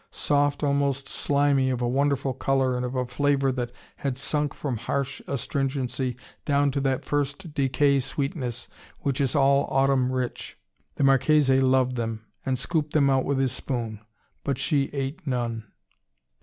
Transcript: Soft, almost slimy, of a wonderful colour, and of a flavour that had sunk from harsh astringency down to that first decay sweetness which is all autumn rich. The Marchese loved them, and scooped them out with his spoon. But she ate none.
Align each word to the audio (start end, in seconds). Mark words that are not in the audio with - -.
Soft, 0.09 0.63
almost 0.63 1.07
slimy, 1.07 1.69
of 1.69 1.79
a 1.79 1.87
wonderful 1.87 2.33
colour, 2.33 2.75
and 2.75 2.83
of 2.83 2.95
a 2.95 3.05
flavour 3.05 3.51
that 3.51 3.71
had 3.97 4.17
sunk 4.17 4.51
from 4.55 4.75
harsh 4.77 5.21
astringency 5.27 6.15
down 6.43 6.71
to 6.71 6.81
that 6.81 7.05
first 7.05 7.53
decay 7.53 7.99
sweetness 7.99 8.67
which 9.01 9.21
is 9.21 9.35
all 9.35 9.65
autumn 9.69 10.11
rich. 10.11 10.57
The 10.95 11.03
Marchese 11.03 11.59
loved 11.59 11.97
them, 11.97 12.25
and 12.43 12.57
scooped 12.57 12.93
them 12.93 13.11
out 13.11 13.25
with 13.25 13.37
his 13.37 13.51
spoon. 13.51 13.99
But 14.43 14.57
she 14.57 14.85
ate 14.85 15.27
none. 15.27 15.65